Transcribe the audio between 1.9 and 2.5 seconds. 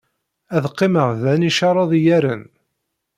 iyaren.